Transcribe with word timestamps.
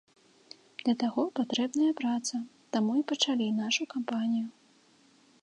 Для 0.79 0.95
таго 1.03 1.25
патрэбная 1.39 1.89
праца, 2.01 2.41
таму 2.77 2.91
і 3.01 3.05
пачалі 3.13 3.47
нашу 3.61 3.83
кампанію. 3.97 4.47